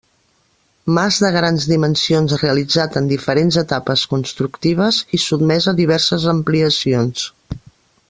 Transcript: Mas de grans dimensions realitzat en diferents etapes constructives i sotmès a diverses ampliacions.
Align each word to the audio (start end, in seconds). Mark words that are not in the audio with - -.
Mas 0.95 1.19
de 1.23 1.29
grans 1.35 1.67
dimensions 1.71 2.33
realitzat 2.45 2.97
en 3.03 3.11
diferents 3.13 3.61
etapes 3.65 4.07
constructives 4.17 5.03
i 5.19 5.23
sotmès 5.29 5.73
a 5.75 5.79
diverses 5.85 6.31
ampliacions. 6.39 7.33